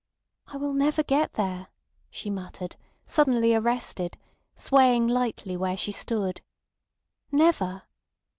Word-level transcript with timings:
"I 0.47 0.57
will 0.57 0.73
never 0.73 1.03
get 1.03 1.33
there," 1.33 1.67
she 2.09 2.31
muttered, 2.31 2.75
suddenly 3.05 3.53
arrested, 3.53 4.17
swaying 4.55 5.07
lightly 5.07 5.55
where 5.55 5.77
she 5.77 5.91
stood. 5.91 6.41
"Never." 7.31 7.83